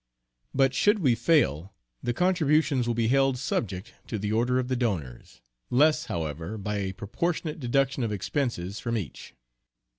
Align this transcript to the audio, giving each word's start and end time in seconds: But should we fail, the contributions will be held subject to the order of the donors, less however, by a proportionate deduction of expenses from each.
But 0.55 0.73
should 0.73 0.97
we 0.97 1.13
fail, 1.13 1.75
the 2.01 2.11
contributions 2.11 2.87
will 2.87 2.95
be 2.95 3.09
held 3.09 3.37
subject 3.37 3.93
to 4.07 4.17
the 4.17 4.31
order 4.31 4.57
of 4.57 4.67
the 4.67 4.75
donors, 4.75 5.41
less 5.69 6.05
however, 6.05 6.57
by 6.57 6.77
a 6.77 6.93
proportionate 6.93 7.59
deduction 7.59 8.01
of 8.01 8.11
expenses 8.11 8.79
from 8.79 8.97
each. 8.97 9.35